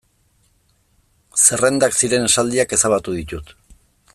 [1.41, 3.57] Zerrendak ziren esaldiak ezabatu ditut.